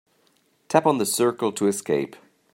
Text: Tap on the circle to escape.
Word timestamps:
Tap 0.67 0.87
on 0.87 0.97
the 0.97 1.05
circle 1.05 1.51
to 1.51 1.67
escape. 1.67 2.15